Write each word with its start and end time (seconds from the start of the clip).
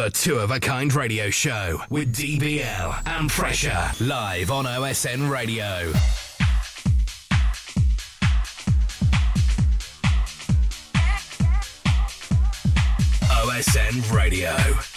The 0.00 0.08
two 0.08 0.38
of 0.38 0.50
a 0.50 0.58
kind 0.58 0.90
radio 0.94 1.28
show 1.28 1.82
with 1.90 2.16
DBL 2.16 3.02
and 3.06 3.28
Pressure 3.28 3.90
live 4.00 4.50
on 4.50 4.64
OSN 4.64 5.30
Radio. 5.30 5.92
OSN 13.28 14.10
Radio. 14.10 14.89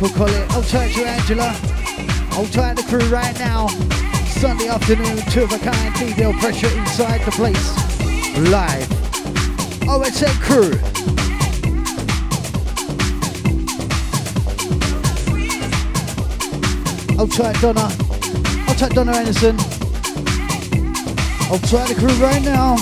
Michael 0.00 0.16
Collett. 0.16 0.52
Hold 0.52 0.64
tight 0.66 0.94
to 0.94 1.04
Angela. 1.04 1.56
I'll 2.30 2.46
tight 2.46 2.76
the 2.76 2.84
crew 2.84 3.04
right 3.08 3.36
now. 3.36 3.66
Sunday 4.26 4.68
afternoon, 4.68 5.16
two 5.32 5.42
of 5.42 5.50
a 5.50 5.58
kind, 5.58 5.92
DBL 5.96 6.38
pressure 6.38 6.68
inside 6.78 7.24
the 7.24 7.32
place. 7.32 7.76
Live. 8.48 8.86
OSN 9.88 10.40
crew. 10.40 10.78
I'll 17.18 17.26
tight, 17.26 17.60
Donna. 17.60 17.90
I'll 18.68 18.76
tight, 18.76 18.92
Donna 18.92 19.16
Anderson. 19.16 19.56
I'll 21.50 21.58
tight 21.58 21.88
the 21.88 21.96
crew 21.98 22.14
right 22.24 22.42
now. 22.44 22.76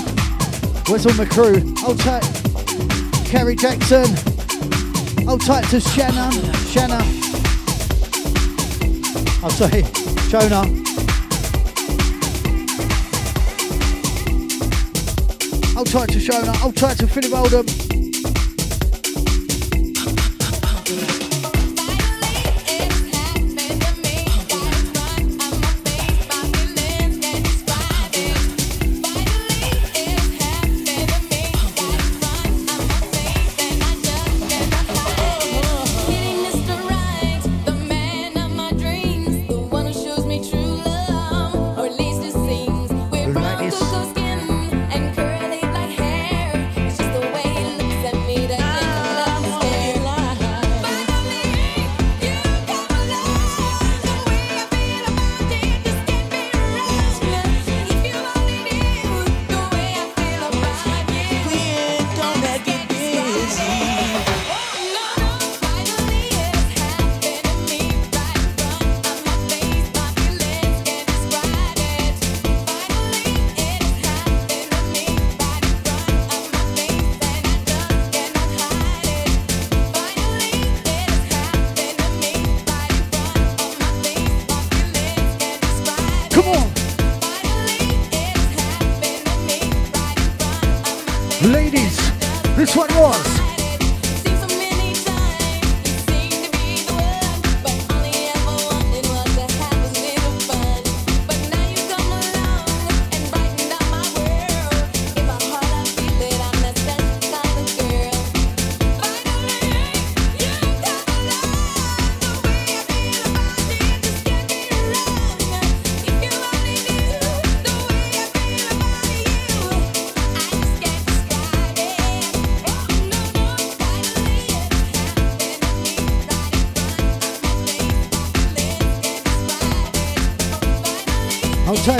Where's 0.86 1.06
all 1.06 1.14
my 1.14 1.24
crew? 1.24 1.62
Hold 1.78 1.98
tight, 1.98 2.24
Carrie 3.24 3.56
Jackson. 3.56 4.25
Hold 5.26 5.40
tight 5.40 5.64
to 5.70 5.80
Shanna. 5.80 6.30
Shanna. 6.68 6.98
I'm 9.38 9.44
oh, 9.44 9.48
sorry, 9.48 9.82
Shona. 10.30 10.64
Hold 15.74 15.86
tight 15.88 16.08
to 16.10 16.18
Shona. 16.18 16.54
Hold 16.56 16.76
tight 16.76 16.98
to 16.98 17.08
Philip 17.08 17.32
Oldham. 17.32 17.85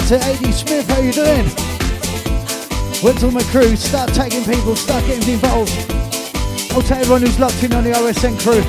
To 0.07 0.15
AD 0.23 0.55
Smith, 0.55 0.89
how 0.89 1.01
you 1.01 1.11
doing? 1.11 1.43
Went 3.03 3.19
to 3.19 3.29
my 3.33 3.43
crew, 3.51 3.75
start 3.75 4.15
tagging 4.15 4.45
people, 4.45 4.77
start 4.77 5.05
getting 5.05 5.35
involved. 5.35 5.73
I'll 6.71 6.83
tell 6.83 6.99
everyone 6.99 7.23
who's 7.23 7.41
locked 7.41 7.61
in 7.65 7.73
on 7.73 7.83
the 7.83 7.91
OSN 7.91 8.39
crew, 8.39 8.63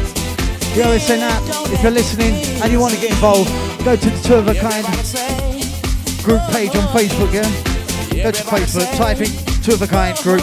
the 0.73 0.81
OSN 0.81 1.19
app. 1.19 1.43
If 1.71 1.83
you're 1.83 1.91
listening 1.91 2.33
and 2.63 2.71
you 2.71 2.79
want 2.79 2.95
to 2.95 2.99
get 2.99 3.11
involved, 3.11 3.51
go 3.85 3.95
to 3.95 4.09
the 4.09 4.19
Two 4.27 4.33
of 4.33 4.47
a 4.47 4.55
Kind 4.55 4.83
group 6.23 6.41
page 6.49 6.75
on 6.75 6.87
Facebook, 6.89 7.31
yeah? 7.31 8.23
Go 8.23 8.31
to 8.31 8.43
Facebook, 8.43 8.97
type 8.97 9.21
in 9.21 9.29
Two 9.61 9.73
of 9.73 9.81
a 9.83 9.87
Kind 9.87 10.17
group. 10.23 10.41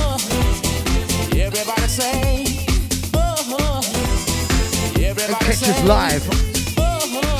And 5.27 5.37
catch 5.41 5.69
us 5.69 5.85
live. 5.85 6.23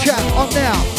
Chat 0.03 0.33
on 0.35 0.51
now. 0.55 0.94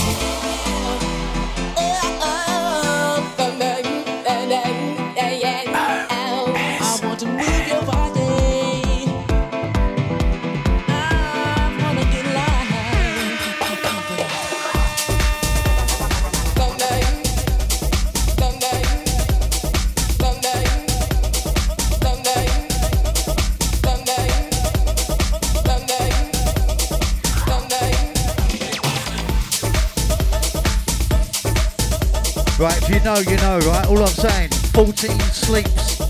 Know, 33.05 33.19
you 33.19 33.37
know, 33.37 33.59
right? 33.59 33.85
All 33.87 33.99
I'm 33.99 34.07
saying, 34.07 34.49
14 34.49 35.19
sleeps. 35.29 36.01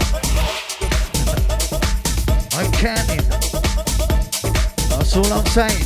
I'm 2.55 2.71
counting. 2.71 3.19
That's 4.87 5.17
all 5.17 5.25
I'm 5.33 5.45
saying. 5.47 5.83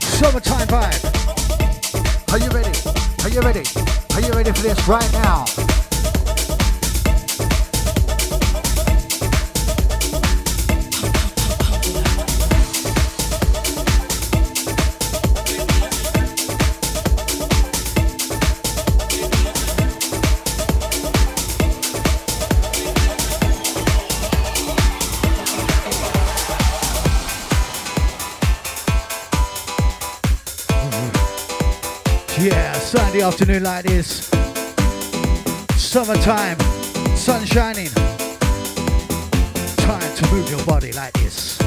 Summertime 0.00 0.68
vibe. 0.68 1.02
Are 2.32 2.38
you 2.38 2.50
ready? 2.50 2.78
Are 3.24 3.30
you 3.30 3.40
ready? 3.40 3.64
Are 4.14 4.20
you 4.20 4.32
ready 4.32 4.52
for 4.52 4.62
this 4.62 4.86
right 4.86 5.12
now? 5.14 5.57
Sunday 33.18 33.34
afternoon 33.34 33.62
like 33.64 33.84
this. 33.84 34.30
Summertime, 35.76 36.56
sun 37.16 37.44
shining. 37.44 37.88
Time 39.78 40.14
to 40.14 40.32
move 40.32 40.48
your 40.48 40.64
body 40.64 40.92
like 40.92 41.12
this. 41.14 41.58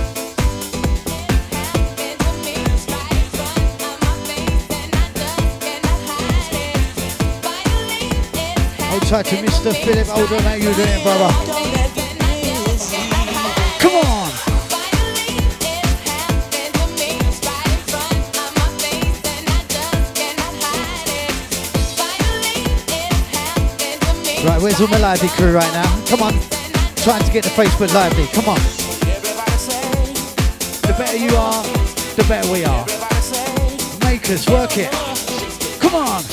Tight 9.10 9.26
to 9.26 9.36
Mr. 9.36 9.76
Philip 9.84 10.08
Oldham. 10.18 10.40
How 10.44 10.54
you 10.54 10.74
doing, 10.74 11.04
brother? 11.04 11.81
Where's 24.72 24.82
all 24.82 24.88
my 24.88 25.00
lively 25.00 25.28
crew 25.30 25.54
right 25.54 25.74
now? 25.74 26.06
Come 26.06 26.22
on. 26.22 26.32
Trying 27.04 27.24
to 27.24 27.32
get 27.32 27.44
the 27.44 27.50
Facebook 27.50 27.94
lively. 27.94 28.26
Come 28.28 28.48
on. 28.48 28.60
the 30.88 30.96
better 30.98 31.18
you 31.18 31.36
are, 31.36 31.64
the 32.16 32.24
better 32.30 32.50
we 32.52 32.64
are. 32.64 32.86
Makers, 34.06 34.48
work 34.48 34.78
it. 34.78 34.92
Come 35.82 35.96
on. 35.96 36.24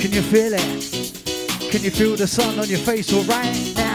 Can 0.00 0.12
you 0.12 0.22
feel 0.22 0.54
it? 0.54 1.70
Can 1.70 1.82
you 1.82 1.90
feel 1.90 2.16
the 2.16 2.26
sun 2.26 2.58
on 2.58 2.68
your 2.68 2.80
face 2.80 3.12
all 3.12 3.22
right 3.24 3.72
now? 3.76 3.89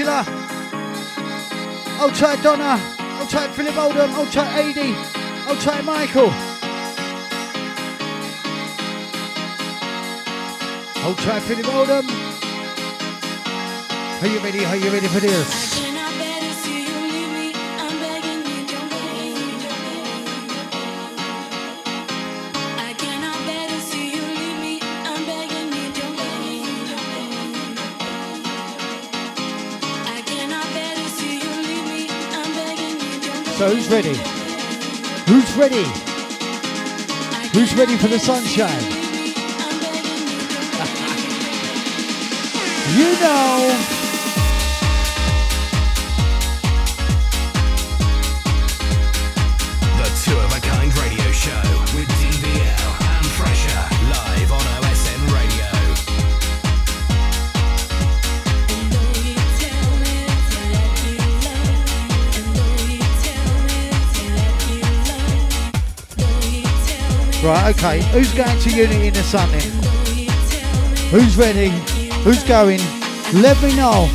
Angela. 0.00 0.24
I'll 2.00 2.10
try 2.10 2.36
Donna. 2.36 2.80
I'll 3.18 3.26
try 3.26 3.48
Philip 3.48 3.76
Oldham. 3.76 4.10
I'll 4.12 4.26
try 4.26 4.70
Adi. 4.70 4.94
I'll 5.46 5.56
try 5.56 5.82
Michael. 5.82 6.30
I'll 11.02 11.14
try 11.16 11.40
Philip 11.40 11.68
Oldham. 11.74 12.06
Are 14.22 14.26
you 14.26 14.38
ready? 14.40 14.64
Are 14.64 14.76
you 14.76 14.90
ready 14.90 15.08
for 15.08 15.20
this? 15.20 15.69
So 33.60 33.68
who's 33.68 33.90
ready? 33.90 34.16
Who's 35.28 35.54
ready? 35.54 35.84
Who's 37.52 37.74
ready 37.74 37.98
for 37.98 38.08
the 38.08 38.18
sunshine? 38.18 38.80
you 42.96 43.20
know. 43.20 43.99
Okay. 67.80 68.02
Who's 68.12 68.32
going 68.34 68.58
to 68.58 68.70
Unity 68.70 69.08
in 69.08 69.14
the 69.14 69.22
Sun 69.22 69.50
then? 69.52 69.70
Who's 71.10 71.36
ready? 71.36 71.70
Who's 72.22 72.44
going? 72.44 72.80
Let 73.32 73.60
me 73.62 73.74
know. 73.74 74.10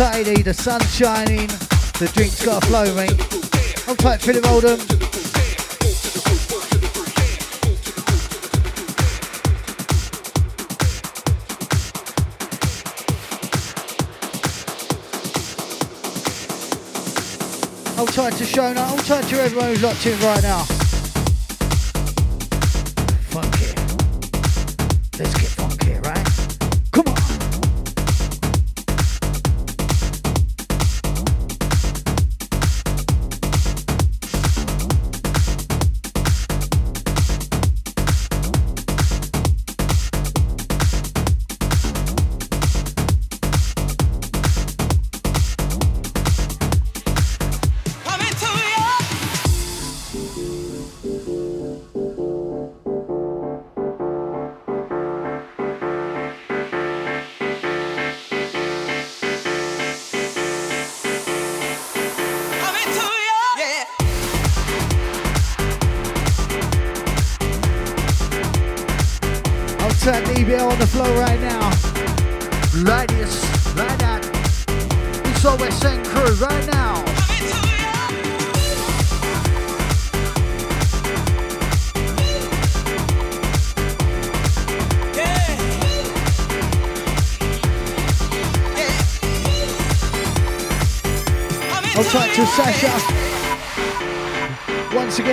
AD, 0.00 0.44
the 0.44 0.54
sun's 0.54 0.94
shining, 0.94 1.46
the 1.98 2.10
drink's 2.14 2.42
got 2.42 2.62
a 2.62 2.66
flow, 2.66 2.94
mate. 2.94 3.10
I'll 3.86 3.94
take 3.96 4.20
Philip 4.22 4.46
Oldham. 4.48 4.80
I'll 17.98 18.06
try 18.06 18.30
to 18.30 18.44
Shona, 18.44 18.78
I'll 18.78 18.96
try 18.98 19.20
to 19.20 19.42
everyone 19.42 19.68
who's 19.68 19.82
locked 19.82 20.06
in 20.06 20.18
right 20.20 20.42
now. 20.42 20.69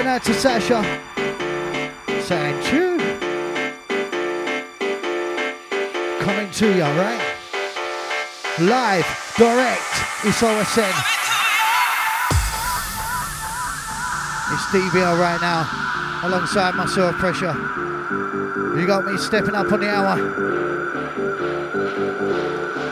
Again 0.07 0.15
out 0.15 0.23
to 0.23 0.33
Sasha. 0.33 0.81
Thank 2.27 2.71
you. 2.71 2.97
Coming 6.21 6.49
to 6.51 6.67
you, 6.73 6.83
right? 6.83 7.35
Live, 8.59 9.33
direct, 9.35 9.81
it's 10.23 10.41
OSN. 10.41 10.95
It's 14.53 14.65
DBL 14.71 15.19
right 15.19 15.41
now, 15.41 15.67
alongside 16.23 16.75
myself, 16.75 17.13
Pressure. 17.15 17.53
You 18.79 18.87
got 18.87 19.03
me 19.03 19.17
stepping 19.17 19.55
up 19.55 19.69
on 19.73 19.81
the 19.81 19.89
hour. 19.89 20.15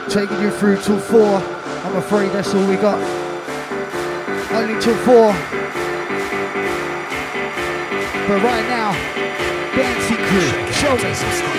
Taking 0.10 0.42
you 0.42 0.52
through 0.52 0.82
till 0.82 1.00
four. 1.00 1.38
I'm 1.86 1.96
afraid 1.96 2.34
that's 2.34 2.54
all 2.54 2.68
we 2.68 2.76
got 2.76 3.00
only 4.52 4.82
till 4.82 4.96
four. 5.06 5.65
But 8.28 8.42
right 8.42 8.68
now, 8.68 8.92
Dancing 9.76 10.18
Crew, 10.18 10.74
show 10.74 10.96
me. 10.98 11.55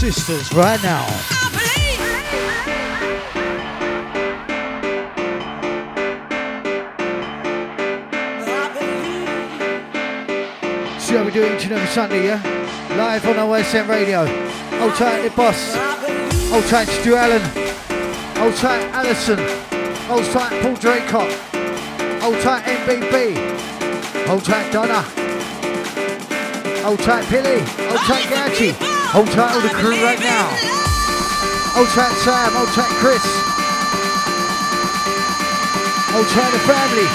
Sisters 0.00 0.50
right 0.54 0.82
now. 0.82 1.06
See 10.98 11.16
how 11.16 11.24
we 11.24 11.30
do 11.32 11.44
each 11.44 11.64
and 11.64 11.72
every 11.72 11.86
Sunday, 11.88 12.24
yeah? 12.24 12.40
Live 12.96 13.26
on 13.26 13.34
OSN 13.34 13.86
Radio. 13.86 14.24
Hold 14.78 14.94
tight, 14.94 15.20
the 15.20 15.30
boss. 15.36 15.74
Hold 16.48 16.64
tight, 16.64 16.88
Stu 16.88 17.16
Allen. 17.16 17.42
Hold 18.38 18.54
tight, 18.56 18.82
Allison. 18.94 19.38
Hold 20.06 20.24
tight, 20.24 20.62
Paul 20.62 20.76
Draycott. 20.76 21.30
Hold 22.22 22.40
tight, 22.40 22.64
MBB. 22.64 24.26
Hold 24.26 24.44
tight, 24.44 24.72
Donna. 24.72 25.19
Hold 26.82 26.98
tight, 27.00 27.28
Billy. 27.28 27.60
Hold 27.60 28.00
tight, 28.08 28.24
Gauchi. 28.32 28.72
Hold 29.12 29.26
tight 29.28 29.52
all 29.54 29.60
the 29.60 29.68
crew 29.68 30.02
right 30.02 30.18
now. 30.18 30.48
Hold 31.76 31.88
tight 31.88 32.16
Sam, 32.24 32.52
hold 32.52 32.68
tight 32.70 32.90
Chris. 32.98 33.22
Hold 36.10 36.26
tight 36.28 36.50
the 36.50 36.58
family. 36.64 37.06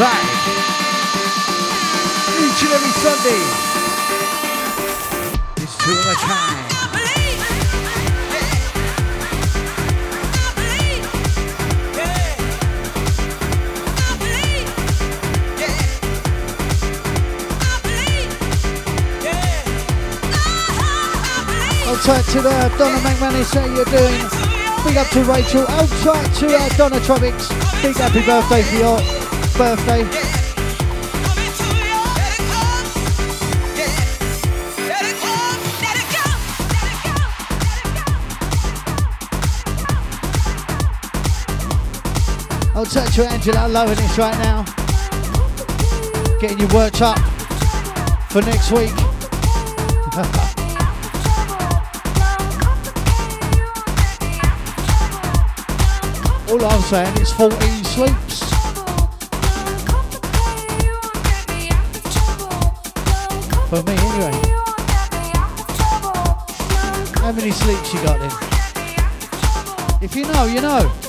Live. 0.00 0.30
Each 2.40 2.62
and 2.64 2.72
every 2.72 2.94
Sunday. 3.04 3.42
It's 5.62 5.76
two 5.76 5.92
of 5.92 6.06
a 6.06 6.14
kind. 6.26 6.65
Tight 22.06 22.24
to 22.26 22.38
uh, 22.38 22.68
Donna 22.78 22.98
McManus, 22.98 23.52
how 23.52 23.66
you 23.66 23.84
doing? 23.86 24.86
Big 24.86 24.96
up 24.96 25.08
to 25.08 25.24
Rachel. 25.24 25.66
Out 25.66 25.88
tight 26.04 26.32
to 26.34 26.46
uh, 26.56 26.68
Donna 26.76 27.00
Tropics. 27.00 27.48
Big 27.82 27.96
happy 27.96 28.24
birthday 28.24 28.62
for 28.62 28.76
your 28.76 28.98
birthday. 29.58 30.04
I'll 42.72 42.86
touch 42.86 43.16
to 43.16 43.26
Angela, 43.26 43.66
loving 43.66 43.96
this 43.96 44.16
right 44.16 44.38
now. 44.38 44.64
Getting 46.40 46.60
you 46.60 46.68
worked 46.68 47.02
up 47.02 47.18
for 48.30 48.42
next 48.42 48.70
week. 48.70 49.05
All 56.56 56.64
I'm 56.64 56.80
saying 56.80 57.18
is 57.18 57.30
14 57.32 57.84
sleeps. 57.84 58.40
For 63.68 63.82
me, 63.82 63.92
anyway. 63.92 64.32
How 67.20 67.32
many 67.32 67.50
sleeps 67.50 67.92
you 67.92 68.02
got 68.02 68.18
then? 68.20 68.30
If 70.00 70.16
you 70.16 70.24
know, 70.24 70.46
you 70.46 70.62
know. 70.62 71.05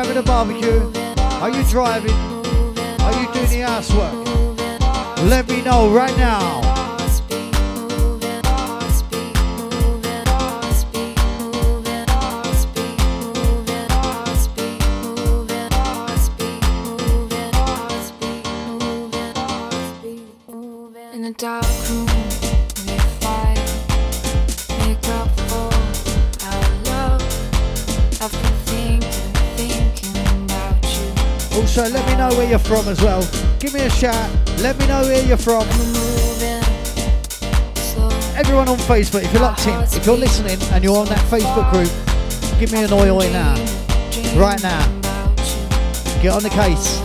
Having 0.00 0.16
a 0.16 0.22
barbecue? 0.22 0.80
Are 1.42 1.50
you 1.50 1.62
driving? 1.64 2.14
Are 3.02 3.12
you 3.20 3.30
doing 3.34 3.50
the 3.50 3.64
housework? 3.66 4.14
Let 5.28 5.46
me 5.46 5.60
know 5.60 5.90
right 5.90 6.16
now. 6.16 6.79
You're 32.50 32.58
from 32.58 32.88
as 32.88 33.00
well. 33.00 33.22
Give 33.60 33.72
me 33.72 33.82
a 33.82 33.90
shout. 33.90 34.28
Let 34.58 34.76
me 34.76 34.86
know 34.88 35.02
where 35.02 35.24
you're 35.24 35.36
from. 35.36 35.62
Everyone 38.36 38.68
on 38.68 38.76
Facebook, 38.78 39.22
if 39.22 39.32
you're 39.32 39.42
locked 39.42 39.68
in, 39.68 39.80
if 39.82 40.04
you're 40.04 40.16
listening 40.16 40.58
and 40.72 40.82
you're 40.82 40.96
on 40.96 41.06
that 41.06 41.20
Facebook 41.30 41.70
group, 41.70 41.88
give 42.58 42.72
me 42.72 42.82
an 42.82 42.92
oi 42.92 43.08
oi 43.08 43.30
now. 43.30 43.54
Right 44.36 44.60
now. 44.62 44.84
Get 46.20 46.32
on 46.32 46.42
the 46.42 46.50
case. 46.50 47.00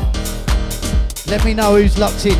Let 1.27 1.45
me 1.45 1.53
know 1.53 1.75
who's 1.75 1.99
locked 1.99 2.25
in. 2.25 2.37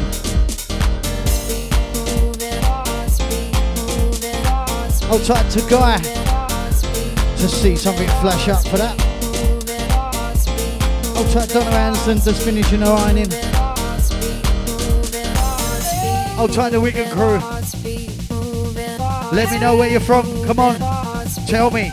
Hold 5.07 5.23
tight 5.23 5.47
to 5.51 5.61
Guy 5.69 5.99
to 7.37 7.47
see 7.47 7.75
something 7.75 8.07
flash 8.07 8.47
up 8.47 8.65
for 8.65 8.77
that. 8.77 9.14
Hold 11.15 11.29
tight 11.31 11.49
Donna 11.49 11.69
Anderson 11.69 12.19
just 12.19 12.43
finishing 12.43 12.81
her. 12.81 12.95
Hold 16.35 16.51
tight 16.51 16.71
the 16.71 16.81
Wigan 16.81 17.09
crew. 17.09 17.39
Let 19.31 19.49
me 19.49 19.59
know 19.59 19.77
where 19.77 19.89
you're 19.89 20.01
from. 20.01 20.25
Come 20.45 20.59
on. 20.59 20.75
Tell 21.47 21.71
me 21.71 21.89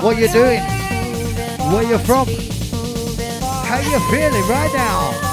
what 0.00 0.16
you're 0.16 0.28
doing. 0.28 0.60
Where 1.72 1.82
you're 1.82 1.98
from. 1.98 2.28
How 3.66 3.80
you 3.80 3.98
feeling 4.10 4.48
right 4.48 4.72
now? 4.74 5.26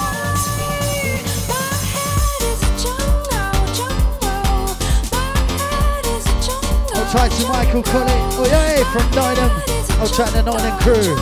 Tight 7.11 7.31
to 7.31 7.47
Michael 7.47 7.83
Colley. 7.83 8.11
Oh 8.37 8.45
yeah, 8.49 8.83
from 8.91 9.09
Nottingham. 9.11 9.49
Hold 9.97 10.13
tight 10.13 10.33
the 10.33 10.41
Nottingham 10.41 10.77
crew. 10.79 11.15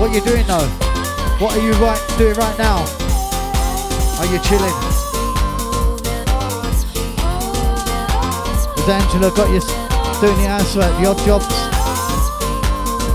What 0.00 0.14
you 0.14 0.20
doing 0.20 0.46
though? 0.46 0.85
What 1.38 1.54
are 1.54 1.60
you 1.60 1.72
right 1.74 2.00
doing 2.16 2.34
right 2.34 2.58
now? 2.58 2.78
Are 4.18 4.24
you 4.24 4.38
chilling? 4.40 4.72
Has 8.72 8.88
Angela 8.88 9.30
got 9.36 9.50
you 9.50 9.60
doing 10.18 10.38
the 10.40 10.48
housework, 10.48 10.96
the 10.98 11.06
odd 11.06 11.18
jobs? 11.26 11.46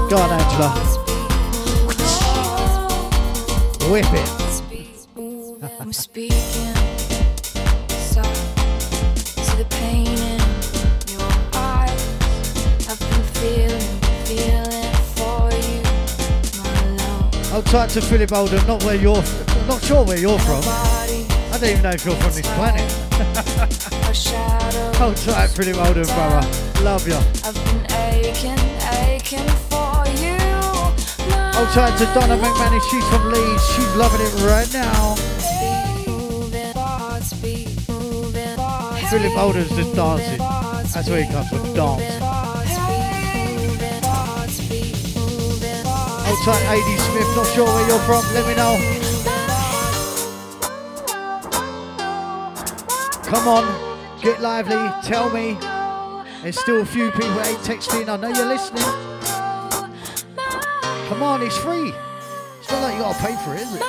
Go 0.07 0.17
on, 0.17 0.29
Angela. 0.39 0.69
Whip 3.89 4.05
it. 4.13 4.41
Hold 17.71 17.87
tight 17.87 17.89
to 17.91 18.01
Philip 18.01 18.33
Oldham, 18.33 18.67
not 18.67 18.83
where 18.83 18.95
you're 18.95 19.19
f- 19.19 19.65
not 19.65 19.81
sure 19.81 20.03
where 20.03 20.19
you're 20.19 20.37
from. 20.39 20.61
I 20.65 21.23
don't 21.53 21.63
even 21.63 21.81
know 21.81 21.91
if 21.91 22.03
you're 22.03 22.15
from 22.15 22.33
this 22.33 22.45
planet. 22.55 22.81
Hold 24.97 25.15
tight, 25.15 25.47
Philip 25.51 25.77
Oldham, 25.77 26.03
brother. 26.03 26.45
Love 26.83 27.07
you. 27.07 27.15
I've 27.15 27.55
been 27.55 27.85
aching, 28.11 28.59
aching 29.07 29.47
for 29.71 30.03
you. 30.19 30.35
Hold 31.55 31.69
tight 31.69 31.95
to 31.99 32.05
Donna 32.13 32.35
McManus, 32.35 32.83
she's 32.91 33.07
from 33.07 33.31
Leeds. 33.31 33.65
She's 33.73 33.95
loving 33.95 34.19
it 34.19 34.33
right 34.43 34.67
now. 34.73 35.15
Philip 39.09 39.37
Oldham's 39.37 39.69
just 39.69 39.95
dancing. 39.95 40.39
That's 40.39 41.07
where 41.09 41.23
he 41.23 41.31
comes 41.31 41.47
from, 41.47 41.73
dancing. 41.73 42.30
Hold 46.31 46.45
tight, 46.45 46.63
AD 46.63 46.99
Smith, 47.11 47.35
not 47.35 47.47
sure 47.47 47.65
where 47.65 47.87
you're 47.89 47.99
from, 48.07 48.23
let 48.33 48.47
me 48.47 48.55
know. 48.55 48.79
Come 53.23 53.47
on, 53.49 54.21
get 54.21 54.41
lively, 54.41 54.79
tell 55.03 55.29
me. 55.29 55.57
There's 56.41 56.57
still 56.57 56.83
a 56.83 56.85
few 56.85 57.11
people 57.11 57.37
ain't 57.41 57.59
texting, 57.59 58.07
I 58.07 58.15
know 58.15 58.29
you're 58.29 58.45
listening. 58.45 58.81
Come 61.09 61.21
on, 61.21 61.41
it's 61.41 61.57
free. 61.57 61.91
It's 62.61 62.71
not 62.71 62.81
like 62.81 62.93
you 62.95 63.01
gotta 63.01 63.19
pay 63.19 63.35
for 63.43 63.53
it, 63.53 63.63
is 63.63 63.75
it? 63.75 63.81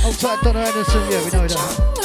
Hold 0.00 0.14
oh, 0.14 0.18
tight, 0.18 0.42
Donna 0.42 0.60
Anderson, 0.60 1.10
yeah, 1.10 1.22
we 1.22 1.30
know 1.32 1.46
that. 1.46 2.03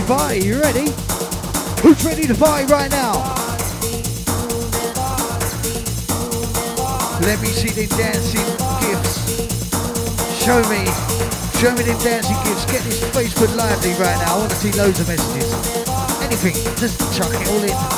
To 0.00 0.06
party. 0.06 0.40
You 0.40 0.60
ready? 0.60 0.90
Who's 1.82 2.04
ready 2.04 2.26
to 2.26 2.34
party 2.34 2.66
right 2.66 2.90
now? 2.90 3.14
Let 7.20 7.40
me 7.40 7.48
see 7.48 7.70
the 7.70 7.86
dancing 7.96 8.46
gifts. 8.80 9.18
Show 10.44 10.60
me. 10.68 10.84
Show 11.58 11.74
me 11.74 11.82
them 11.82 11.98
dancing 11.98 12.36
gifts. 12.44 12.64
Get 12.70 12.82
this 12.84 13.00
Facebook 13.10 13.54
lively 13.56 13.92
right 13.92 14.18
now. 14.18 14.36
I 14.36 14.38
want 14.38 14.50
to 14.50 14.56
see 14.56 14.72
loads 14.72 15.00
of 15.00 15.08
messages. 15.08 15.52
Anything. 16.22 16.54
Just 16.76 16.98
chuck 17.16 17.30
it 17.32 17.48
all 17.48 17.64
in. 17.64 17.97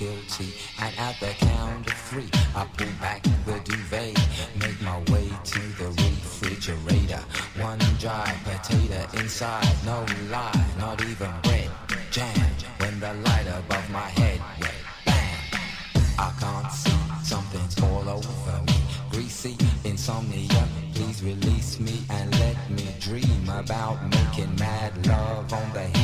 guilty. 0.00 0.54
And 0.80 0.98
at 0.98 1.20
the 1.20 1.32
count 1.44 1.86
of 1.86 1.92
three, 2.08 2.30
I 2.56 2.64
pull 2.76 2.88
back 3.00 3.22
the 3.44 3.60
duvet, 3.68 4.16
make 4.58 4.80
my 4.80 4.98
way 5.12 5.28
to 5.52 5.60
the 5.78 5.88
refrigerator. 6.02 7.22
One 7.60 7.78
dry 7.98 8.34
potato 8.44 9.00
inside, 9.20 9.76
no 9.84 10.06
lie, 10.30 10.64
not 10.78 11.02
even 11.04 11.30
bread. 11.42 11.70
Jam 12.10 12.50
when 12.78 12.98
the 12.98 13.12
light 13.28 13.46
above 13.46 13.90
my 13.90 14.08
head 14.20 14.40
went 14.58 14.82
bang. 15.04 15.38
I 16.18 16.32
can't 16.40 16.72
see, 16.72 17.00
something's 17.22 17.78
all 17.82 18.08
over 18.08 18.62
me. 18.66 18.76
Greasy 19.10 19.54
insomnia, 19.84 20.64
please 20.94 21.22
release 21.22 21.78
me 21.78 21.96
and 22.08 22.30
let 22.40 22.70
me 22.70 22.86
dream 23.00 23.44
about 23.52 23.98
making 24.08 24.54
mad 24.56 25.06
love 25.06 25.52
on 25.52 25.72
the 25.74 25.99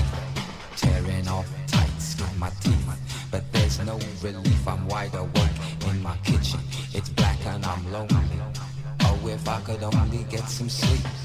I 9.57 9.61
could 9.61 9.83
only 9.85 10.23
get 10.25 10.47
some 10.51 10.69
sleep. 10.69 11.16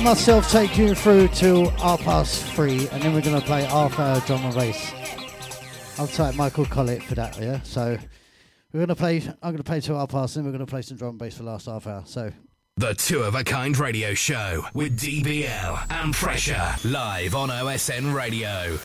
Right, 0.00 0.06
you 0.06 0.14
myself 0.14 0.50
take 0.50 0.78
you 0.78 0.94
through 0.94 1.28
to 1.28 1.70
R 1.82 1.98
past 1.98 2.42
three, 2.54 2.88
and 2.88 3.02
then 3.02 3.12
we're 3.12 3.20
gonna 3.20 3.38
play 3.42 3.64
half 3.64 3.98
hour 3.98 4.18
drum 4.20 4.46
and 4.46 4.54
bass. 4.54 4.92
I'll 5.98 6.06
take 6.06 6.34
Michael 6.36 6.64
Collett 6.64 7.02
for 7.02 7.14
that, 7.16 7.38
yeah. 7.38 7.60
So 7.64 7.98
we're 8.72 8.80
gonna 8.80 8.94
play. 8.94 9.22
I'm 9.42 9.52
gonna 9.52 9.62
play 9.62 9.80
till 9.80 9.98
half 9.98 10.08
past, 10.08 10.36
then 10.36 10.46
we're 10.46 10.52
gonna 10.52 10.64
play 10.64 10.80
some 10.80 10.96
drum 10.96 11.10
and 11.10 11.18
bass 11.18 11.36
for 11.36 11.42
the 11.42 11.50
last 11.50 11.66
half 11.66 11.86
hour. 11.86 12.02
So 12.06 12.32
The 12.78 12.94
Two 12.94 13.20
of 13.24 13.34
a 13.34 13.44
Kind 13.44 13.78
Radio 13.78 14.14
Show 14.14 14.64
with 14.72 14.98
DBL 14.98 15.86
and 15.90 16.14
Pressure 16.14 16.76
live 16.82 17.34
on 17.34 17.50
OSN 17.50 18.14
Radio. 18.14 18.78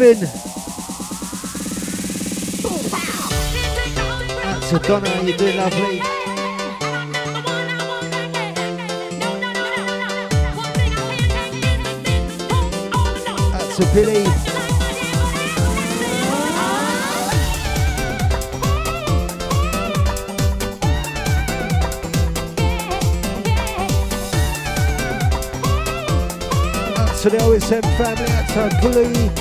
Out 0.00 0.06
to 4.70 4.78
Donna. 4.78 5.10
How 5.10 5.20
you 5.20 5.36
doing, 5.36 5.56
lovely? 5.58 6.00
Out 13.52 13.74
to 13.76 13.82
Billy. 13.92 14.24
Out 26.96 27.16
to 27.18 27.28
the 27.28 27.36
OSM 27.36 27.84
family. 27.98 28.30
Out 28.30 28.48
to 28.48 28.60
Blue. 28.80 29.39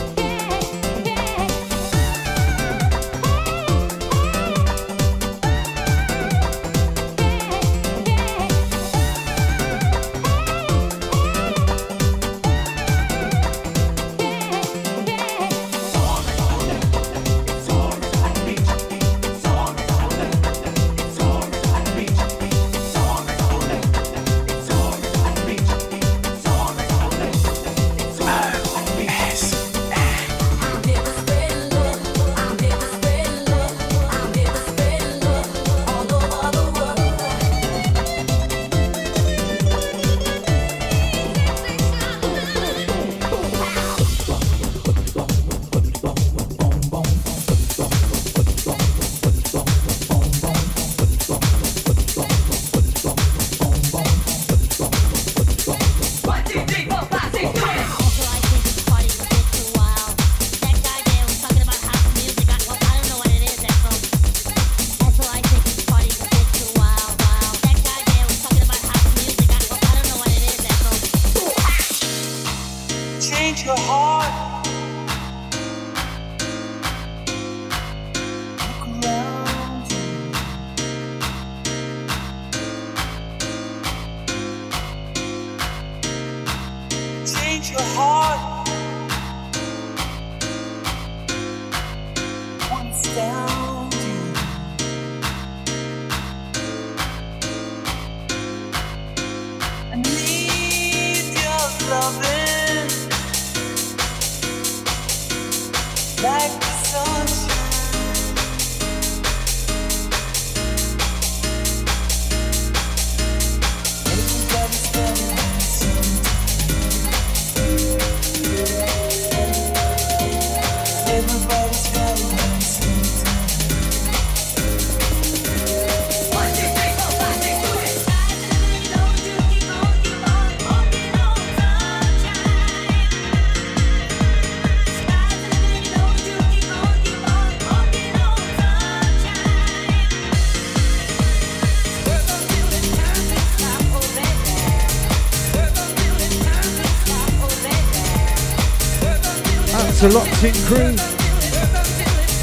A 150.02 150.08
locked 150.08 150.44
in 150.46 150.54
crew. 150.64 150.96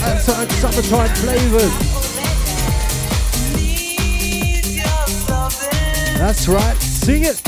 That's 0.03 0.29
like 0.29 0.51
summertime 0.51 1.09
flavours. 1.17 1.73
That's 6.19 6.49
right, 6.49 6.77
sing 6.77 7.25
it. 7.25 7.41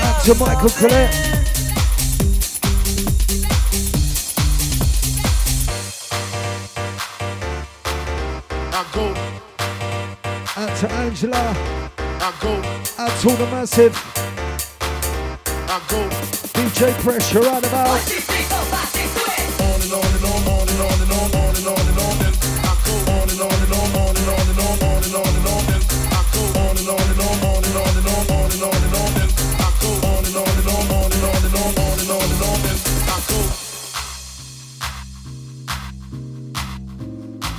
Out 0.00 0.24
to 0.24 0.34
Michael 0.34 0.70
Collette. 0.70 1.14
I 8.72 8.84
go, 8.92 9.14
Out 10.56 10.76
to 10.78 10.90
Angela. 10.90 11.54
I 11.98 12.34
go, 12.40 12.52
Out 12.98 13.20
to 13.20 13.30
all 13.30 13.36
the 13.36 13.46
massive. 13.52 14.17
DJ 16.78 16.92
Pressure 17.00 17.40
right 17.40 17.66
about. 17.66 17.88
On. 17.88 17.98
Then 18.06 18.22
I 18.28 18.48
go. 18.48 18.68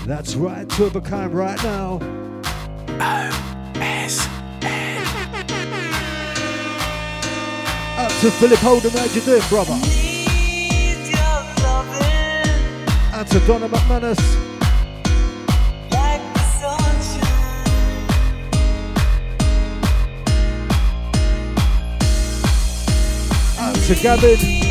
That's 0.06 0.36
right, 0.36 0.66
Turbocan 0.70 1.34
right 1.34 1.62
now. 1.62 2.19
Out 8.20 8.24
to 8.24 8.32
Philip 8.32 8.60
Holden, 8.60 8.92
how 8.92 9.06
you 9.06 9.22
doing, 9.22 9.42
brother? 9.48 9.80
Out 13.14 13.28
to 13.28 13.40
Donna 13.48 13.70
McManus. 13.70 14.20
Like. 15.90 16.20
Out 23.58 23.76
to 23.76 23.96
Gavin. 23.96 24.69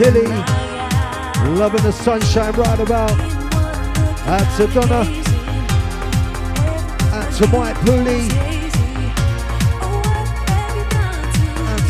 Out 0.00 0.06
to 0.06 1.50
Loving 1.58 1.82
the 1.82 1.92
sunshine 1.92 2.52
right 2.52 2.80
about. 2.80 3.10
Out 4.26 4.56
to 4.56 4.66
Donna. 4.68 5.02
Out 7.12 7.32
to 7.34 7.46
Mike 7.48 7.76
Pooley. 7.84 8.50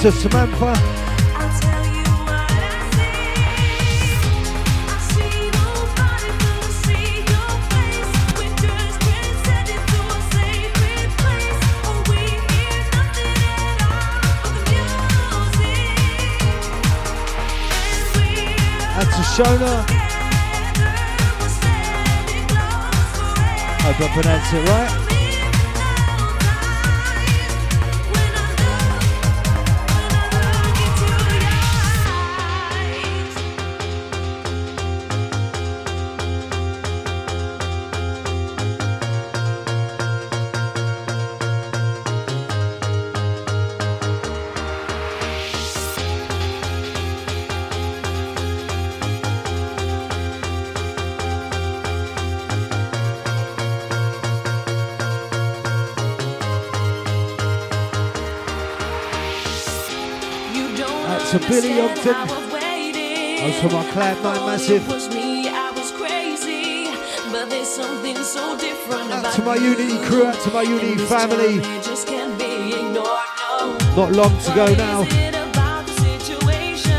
to 0.00 0.10
Samantha. 0.10 0.99
Shona. 19.40 19.74
Hope 23.80 24.00
I 24.00 24.08
pronounced 24.12 24.52
it 24.52 24.68
right. 24.68 24.99
Ogden. 62.00 62.14
I 62.14 63.46
was 63.46 63.60
from 63.60 63.72
my 63.72 63.90
Cloud 63.92 64.22
Nine 64.22 64.46
Massive. 64.46 64.88
Me, 65.14 65.48
I 65.48 65.70
was 65.72 65.90
crazy, 65.92 66.86
but 67.30 67.50
there's 67.50 67.68
something 67.68 68.16
so 68.16 68.56
different 68.58 69.12
Out 69.12 69.20
about 69.20 69.34
to 69.34 69.42
my 69.42 69.56
Unity 69.56 69.98
crew, 70.06 70.26
out 70.26 70.38
to 70.40 70.50
my 70.50 70.62
Unity 70.62 70.96
family. 71.04 71.60
just 71.82 72.06
can't 72.06 72.38
be 72.38 72.72
ignored, 72.72 73.30
no. 73.38 73.76
Not 73.96 74.12
long 74.12 74.38
to 74.38 74.54
go 74.54 74.74
now. 74.74 75.02
About 75.02 75.86
the 75.86 75.92
situation, 75.92 76.92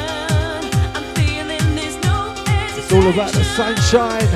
I'm 0.93 1.03
feeling 1.15 1.75
there's 1.75 1.97
no 2.03 2.33
It's 2.77 2.91
all 2.91 3.07
about 3.07 3.33
the 3.33 3.43
sunshine, 3.43 4.27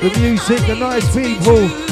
the 0.00 0.10
music, 0.20 0.60
the 0.66 0.76
nice 0.76 1.14
people. 1.14 1.87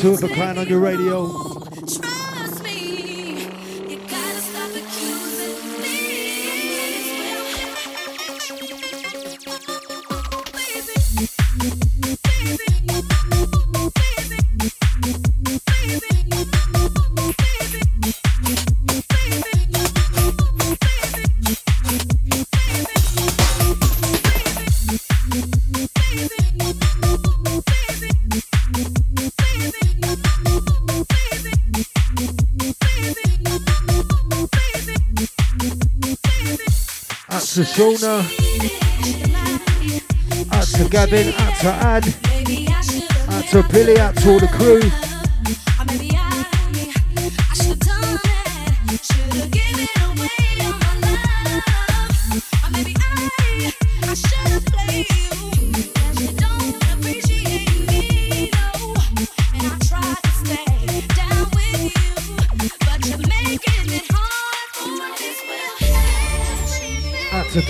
Two 0.00 0.14
of 0.14 0.22
a 0.24 0.28
kind 0.30 0.58
on 0.58 0.66
your 0.66 0.80
radio. 0.80 1.49
To 37.54 37.62
Shauna, 37.62 38.20
out 40.52 40.66
to 40.66 40.88
Gavin, 40.88 41.34
out 41.34 41.56
to 41.58 41.68
Ad, 41.68 42.04
out 43.28 43.44
to 43.50 43.72
Billy, 43.72 43.98
out 43.98 44.16
to 44.18 44.30
all 44.30 44.38
the 44.38 44.46
crew. 44.46 45.09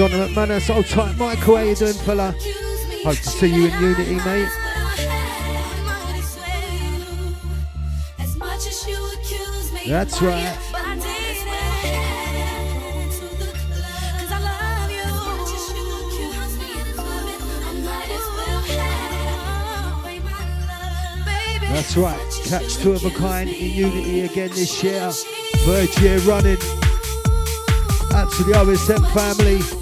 Donna 0.01 0.29
McManus, 0.29 0.75
old 0.75 0.87
tight 0.87 1.15
Michael, 1.19 1.57
how 1.57 1.63
you 1.63 1.75
doing 1.75 1.93
fella? 1.93 2.35
Hope 3.05 3.17
to 3.17 3.29
see 3.29 3.55
you 3.55 3.67
in 3.67 3.83
Unity, 3.83 4.15
mate. 4.15 4.49
That's 9.87 10.23
right. 10.23 10.59
That's 21.69 21.97
right. 21.99 22.41
Catch 22.47 22.77
two 22.79 22.93
of 22.93 23.05
a 23.05 23.11
kind 23.11 23.51
in 23.51 23.71
Unity 23.71 24.21
again 24.23 24.49
this 24.49 24.83
year. 24.83 25.11
Third 25.11 25.95
year 26.01 26.19
running. 26.21 26.57
Out 28.15 28.33
to 28.33 28.45
the 28.45 28.55
OSM 28.55 29.07
family. 29.13 29.80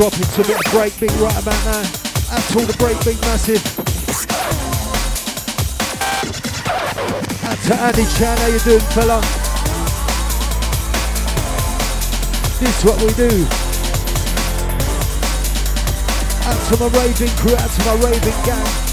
As 0.00 0.06
we 0.06 0.24
drop 0.24 0.28
into 0.28 0.40
a 0.40 0.46
bit 0.46 0.56
of 0.56 0.72
breakbeat 0.72 1.20
right 1.20 1.42
about 1.42 1.64
now. 1.66 1.82
To 1.82 2.58
all 2.58 2.64
the 2.64 2.72
breakbeat 2.72 3.20
massive. 3.20 3.62
Out 7.44 7.58
to 7.64 7.74
Andy 7.74 8.04
Chan, 8.16 8.38
how 8.38 8.46
you 8.46 8.58
doing 8.60 8.80
fella? 8.94 9.20
This 12.60 12.78
is 12.78 12.84
what 12.84 12.96
we 13.02 13.12
do. 13.12 13.46
Out 16.48 16.60
to 16.68 16.76
my 16.78 16.88
raving 16.98 17.36
crew, 17.36 17.56
out 17.56 17.70
to 17.70 17.84
my 17.84 17.94
raving 18.08 18.44
gang. 18.46 18.89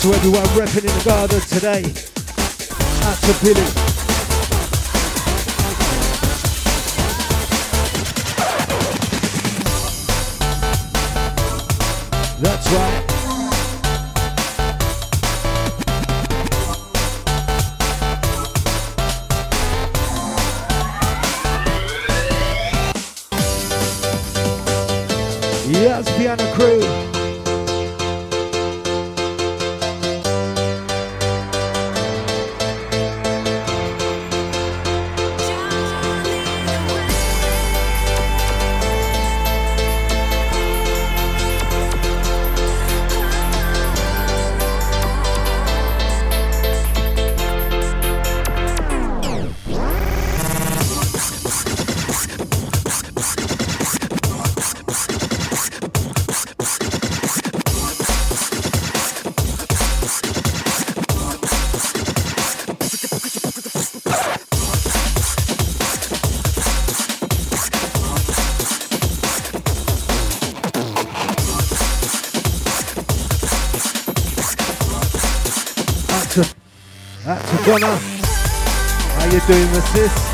To 0.00 0.14
everyone 0.14 0.42
repping 0.56 0.80
in 0.80 0.98
the 0.98 1.04
garden 1.04 1.40
today. 1.42 1.84
Out 3.04 3.18
to 3.20 3.34
Billy. 3.44 3.66
That's 12.40 12.72
right. 12.72 12.99
How 77.88 79.24
you 79.32 79.40
doing, 79.46 79.74
sis? 79.92 80.29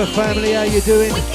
Pepper 0.00 0.14
family, 0.14 0.52
how 0.52 0.62
you 0.62 0.80
doing? 0.80 1.29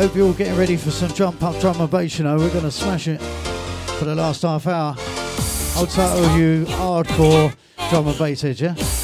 Hope 0.00 0.16
you're 0.16 0.28
all 0.28 0.32
getting 0.32 0.56
ready 0.56 0.78
for 0.78 0.90
some 0.90 1.10
jump 1.10 1.42
up 1.42 1.60
drum 1.60 1.78
and 1.78 1.90
bass, 1.90 2.16
you 2.18 2.24
know. 2.24 2.38
We're 2.38 2.48
going 2.48 2.64
to 2.64 2.70
smash 2.70 3.06
it 3.06 3.20
for 3.98 4.06
the 4.06 4.14
last 4.14 4.40
half 4.40 4.66
hour. 4.66 4.94
I'll 5.76 5.86
title 5.86 6.38
you 6.38 6.64
hardcore 6.64 7.54
drum 7.90 8.08
and 8.08 8.18
bass 8.18 8.42
yeah? 8.42 8.99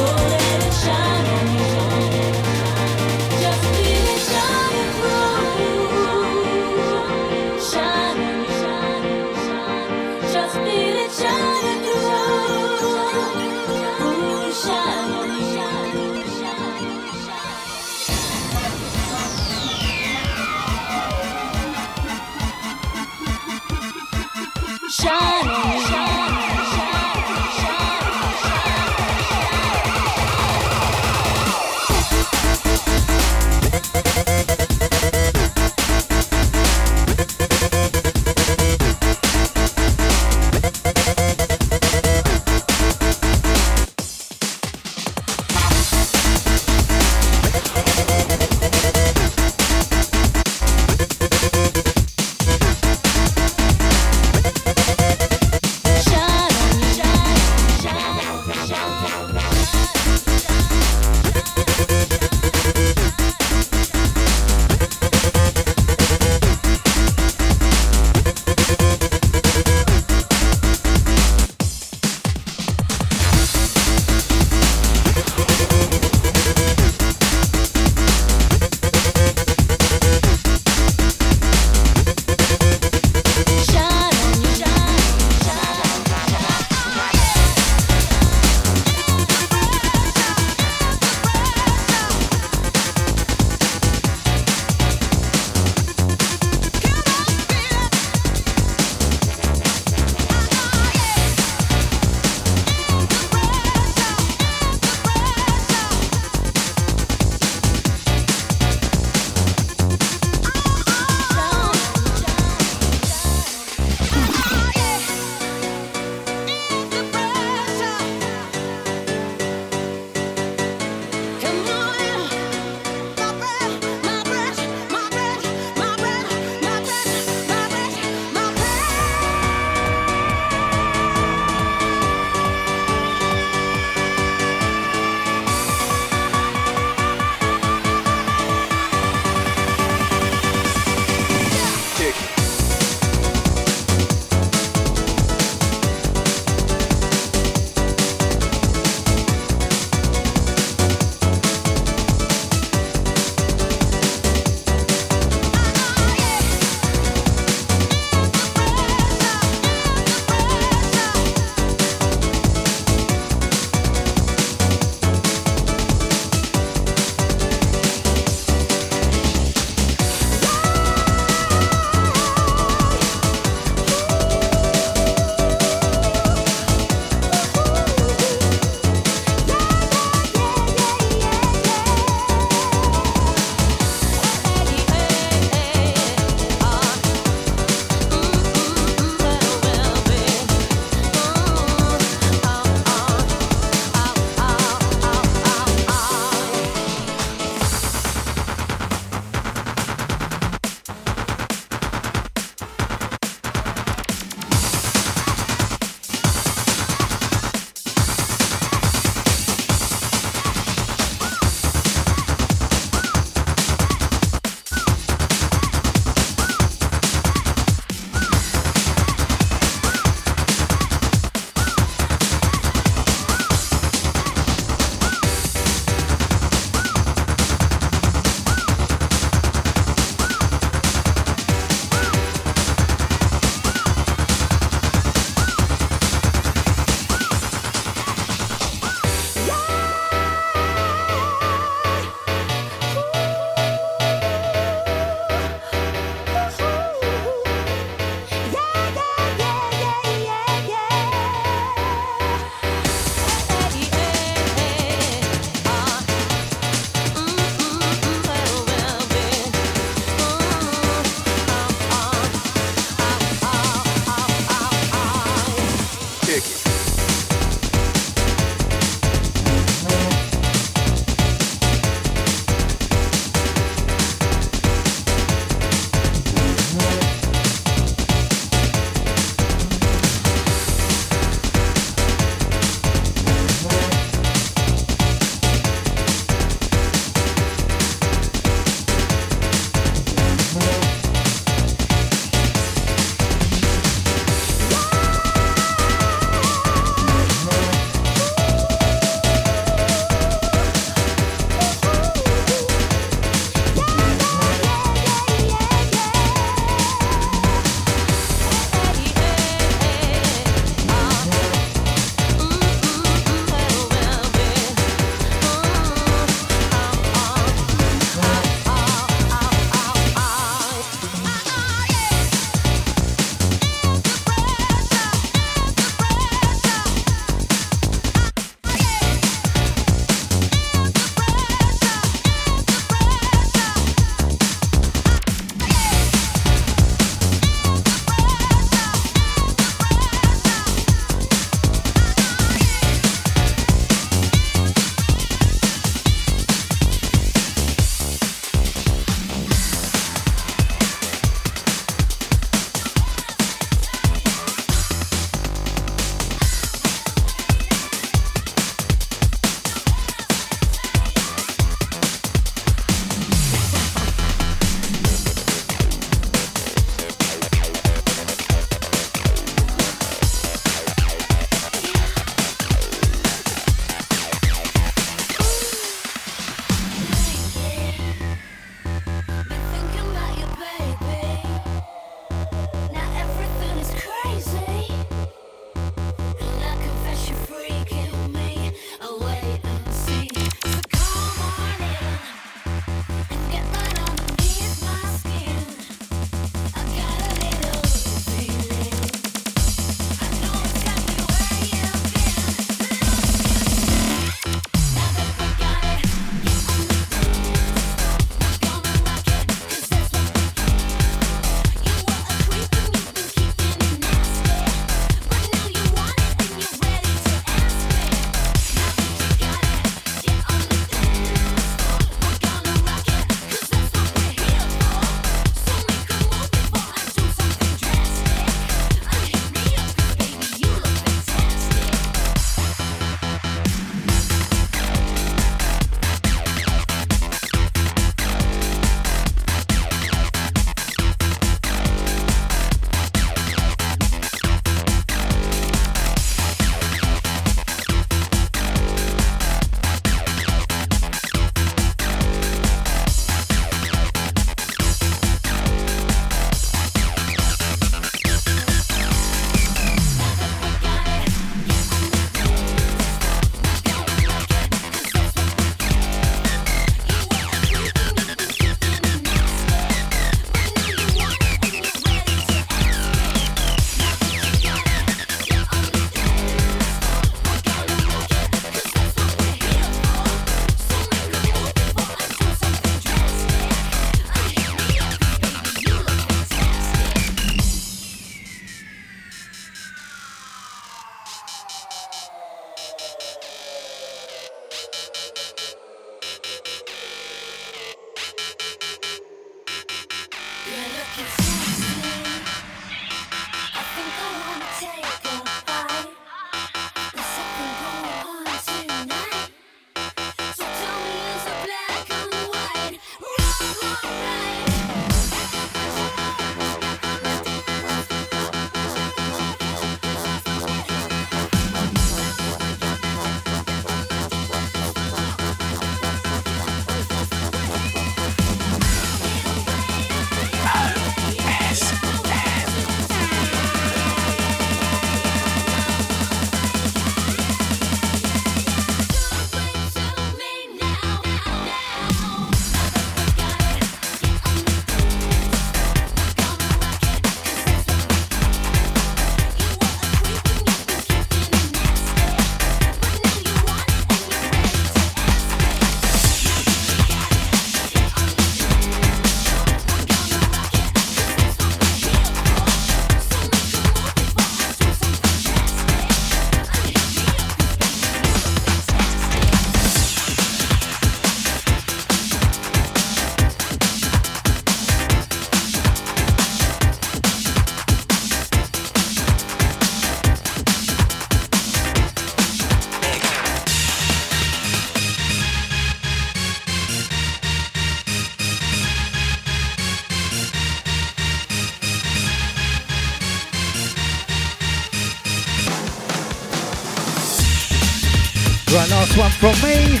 From 599.44 599.60
me. 599.60 600.00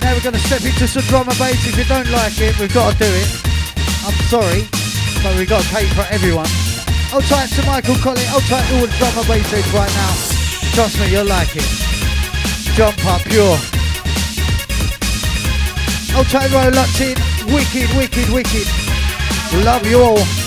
Now 0.00 0.16
we're 0.16 0.24
going 0.24 0.40
to 0.40 0.46
step 0.48 0.64
into 0.64 0.88
some 0.88 1.04
drum 1.12 1.28
and 1.28 1.36
bass. 1.36 1.68
If 1.68 1.76
you 1.76 1.84
don't 1.84 2.08
like 2.08 2.32
it, 2.40 2.56
we've 2.58 2.72
got 2.72 2.96
to 2.96 2.98
do 2.98 3.04
it. 3.04 3.28
I'm 4.08 4.16
sorry, 4.32 4.64
but 5.20 5.36
we've 5.36 5.48
got 5.48 5.60
to 5.60 5.68
cater 5.68 5.92
for 5.92 6.08
everyone. 6.08 6.48
I'll 7.12 7.20
try 7.28 7.44
it 7.44 7.52
to 7.60 7.62
Michael 7.68 7.96
Colley. 8.00 8.24
I'll 8.32 8.40
try 8.48 8.64
all 8.72 8.88
the 8.88 8.96
drum 8.96 9.12
and 9.20 9.28
right 9.28 9.92
now. 9.92 10.12
Trust 10.72 10.96
me, 10.98 11.12
you'll 11.12 11.28
like 11.28 11.52
it. 11.52 11.68
Jump 12.72 12.96
up, 13.04 13.20
pure. 13.28 13.58
I'll 16.16 16.24
try 16.24 16.48
roll 16.48 16.72
locked. 16.72 17.04
Wicked, 17.52 17.92
wicked, 18.00 18.28
wicked. 18.32 18.66
Love 19.60 19.84
you 19.84 20.00
all. 20.00 20.43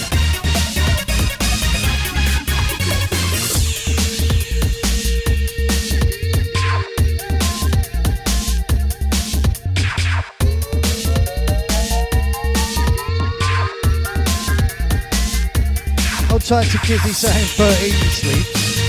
Try 16.48 16.64
to 16.64 16.78
Kizzy 16.78 17.12
saying 17.12 17.46
13 17.58 17.92
sleeps. 18.10 18.80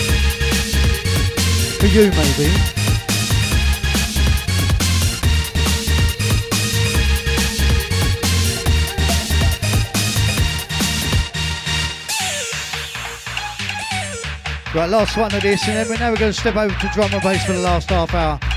For 1.80 1.86
you, 1.86 2.08
maybe. 2.12 2.54
Right, 14.72 14.88
last 14.88 15.16
one 15.16 15.34
of 15.34 15.42
this, 15.42 15.66
and 15.66 15.78
then 15.78 15.88
we're 15.88 15.98
now 15.98 16.10
we're 16.10 16.16
going 16.16 16.32
to 16.32 16.38
step 16.38 16.54
over 16.54 16.72
to 16.72 16.88
drum 16.94 17.12
and 17.12 17.22
bass 17.22 17.44
for 17.44 17.54
the 17.54 17.58
last 17.58 17.90
half 17.90 18.14
hour. 18.14 18.47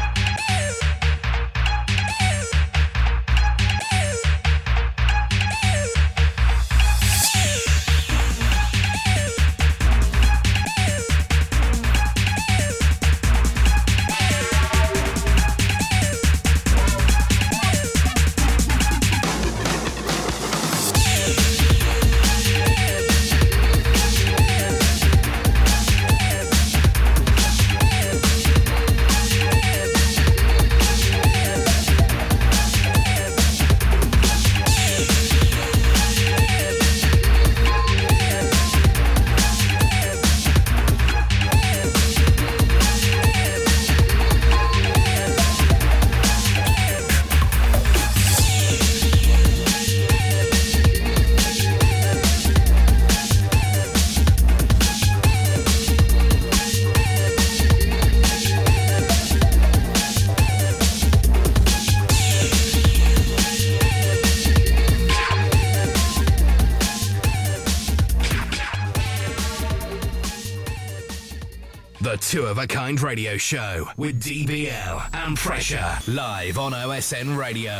A 72.62 72.68
kind 72.68 73.02
radio 73.02 73.38
show 73.38 73.88
with 73.98 74.22
DBL 74.22 75.16
and 75.16 75.36
Pressure 75.36 75.98
live 76.08 76.60
on 76.60 76.74
OSN 76.74 77.36
Radio. 77.36 77.80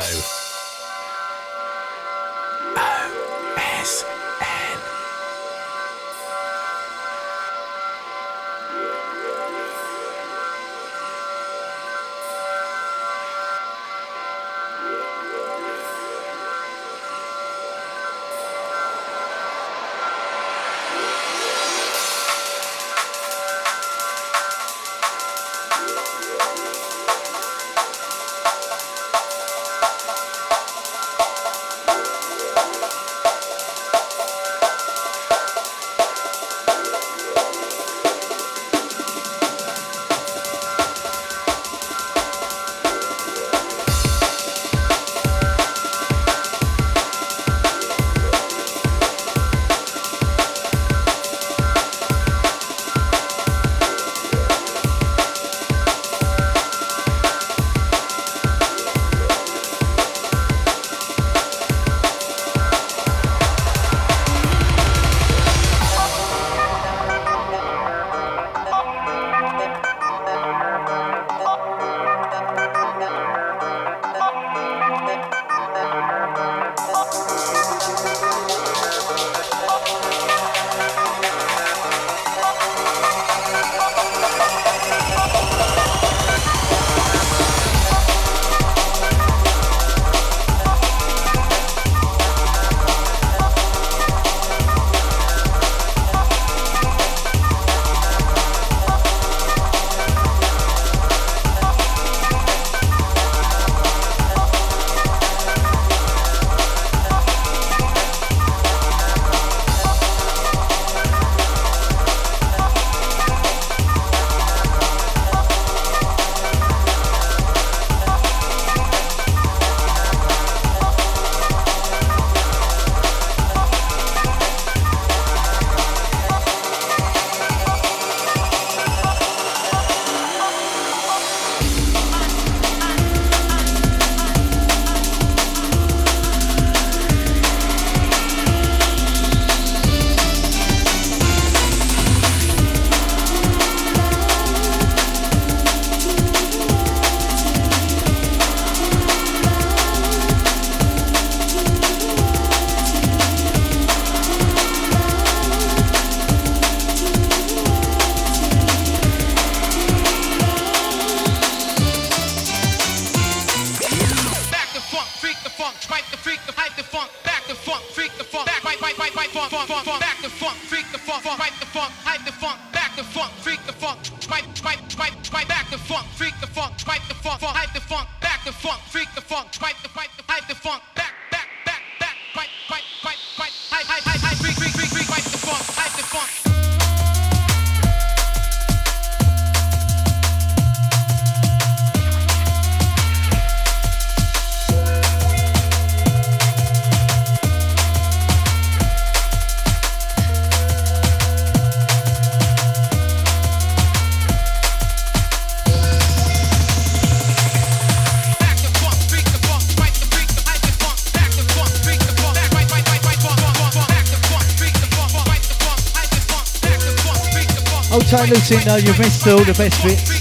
Don't 218.12 218.28
though, 218.28 218.76
you've 218.76 218.98
missed 218.98 219.26
all 219.26 219.42
the 219.42 219.54
best 219.54 219.82
bits. 219.82 220.20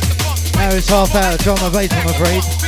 Now 0.56 0.70
it's 0.70 0.88
half 0.88 1.14
hour 1.14 1.36
drum 1.36 1.58
and 1.60 1.74
bass, 1.74 1.92
I'm 1.92 2.08
afraid. 2.08 2.61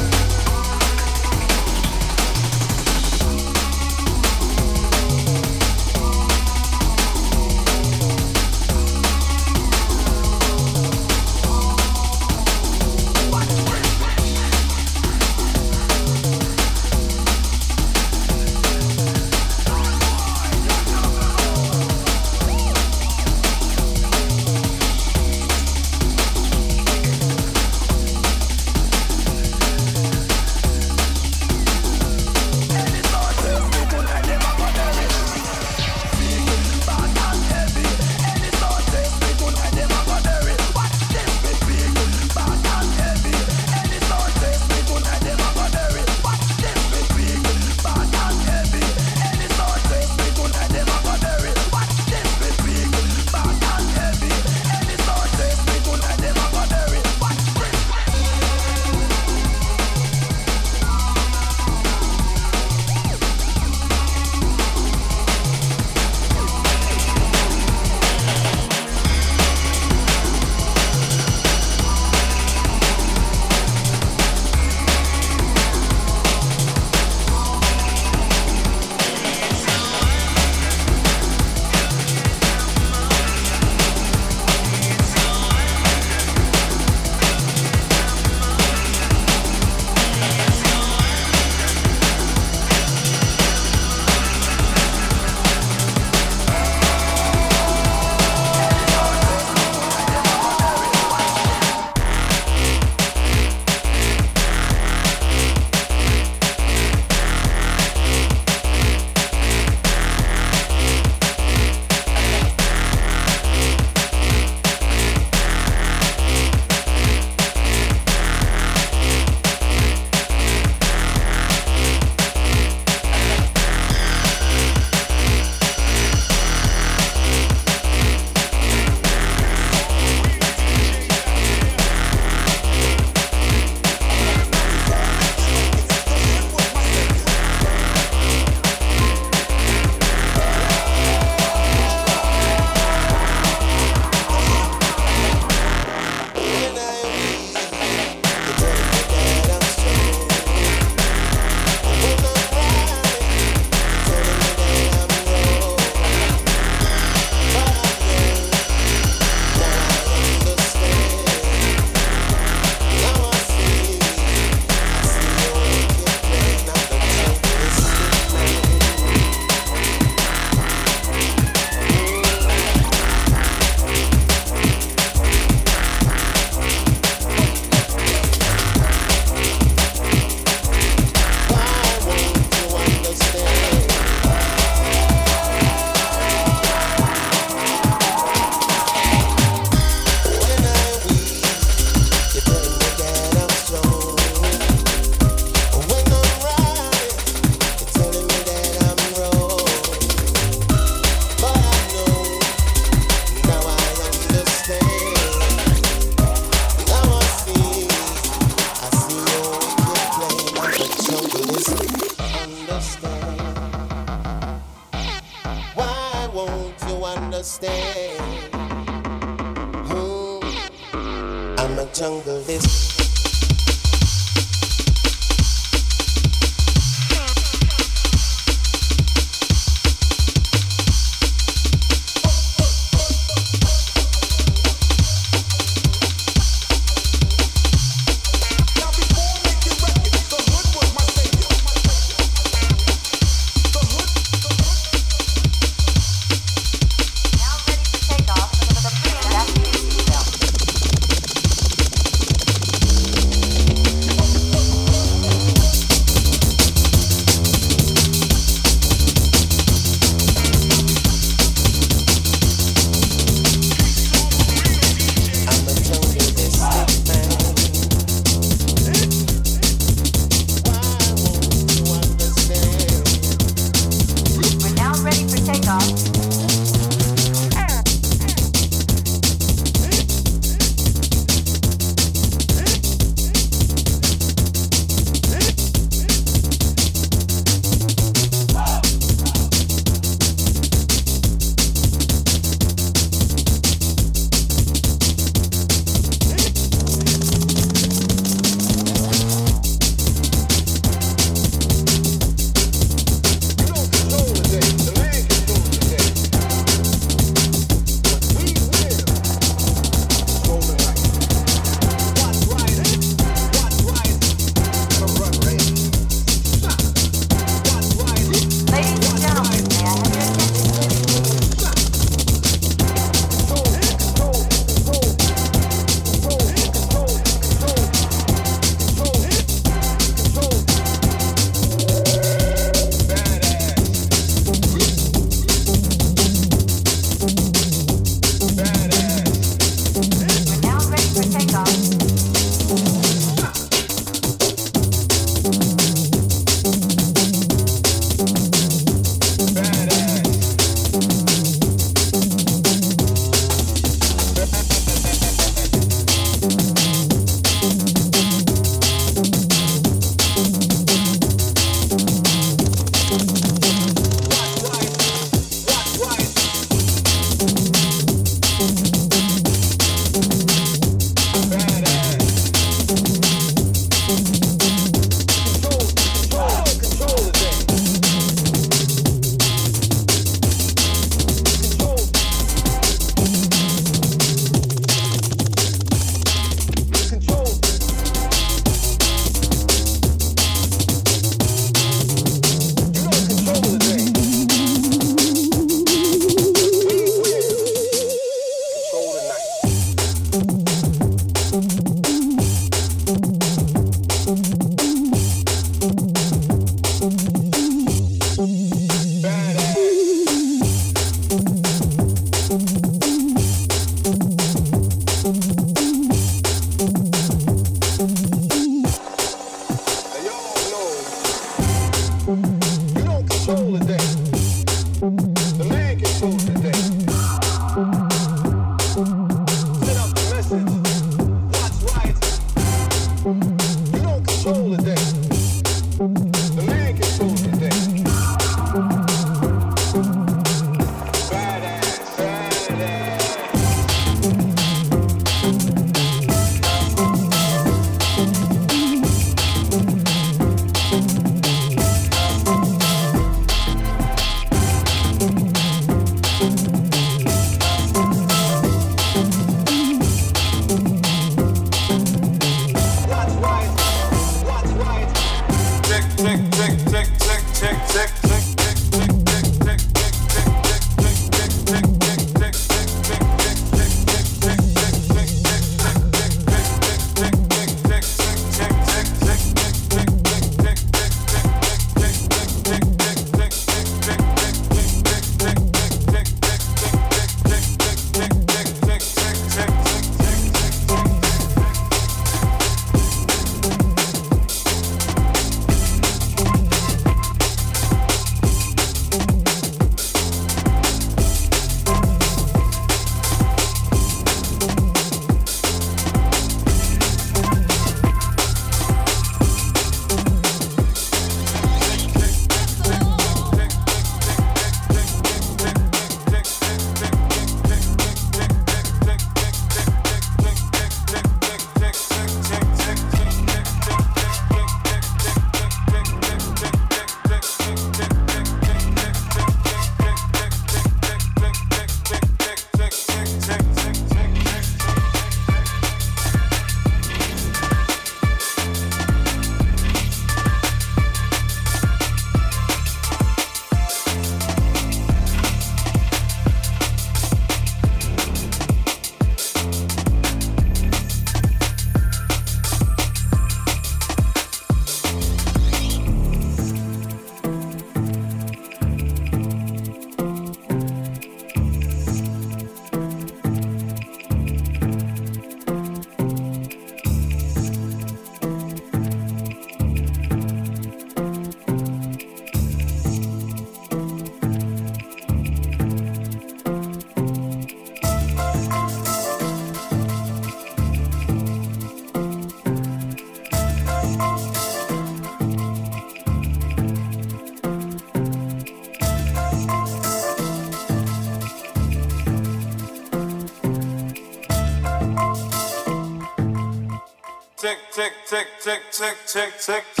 Tick, 599.01 599.17
tick, 599.25 599.53
tick, 599.57 600.00